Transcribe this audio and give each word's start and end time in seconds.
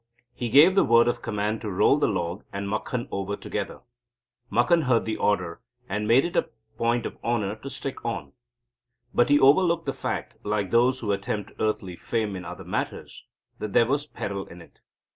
He 0.33 0.49
gave 0.49 0.73
the 0.73 0.83
word 0.83 1.07
of 1.07 1.21
command 1.21 1.61
to 1.61 1.69
roll 1.69 1.99
the 1.99 2.07
log 2.07 2.43
and 2.51 2.67
Makhan 2.67 3.07
over 3.11 3.35
together. 3.35 3.81
Makhan 4.51 4.85
heard 4.85 5.05
the 5.05 5.15
order, 5.15 5.61
and 5.87 6.07
made 6.07 6.25
it 6.25 6.35
a 6.35 6.49
point 6.75 7.05
of 7.05 7.19
honour 7.23 7.55
to 7.57 7.69
stick 7.69 8.03
on. 8.03 8.33
But 9.13 9.29
he 9.29 9.39
overlooked 9.39 9.85
the 9.85 9.93
fact, 9.93 10.43
like 10.43 10.71
those 10.71 11.01
who 11.01 11.11
attempt 11.11 11.51
earthly 11.59 11.95
fame 11.95 12.35
in 12.35 12.45
other 12.45 12.65
matters, 12.65 13.23
that 13.59 13.73
there 13.73 13.85
was 13.85 14.07
peril 14.07 14.47
in 14.47 14.59
it. 14.59 14.79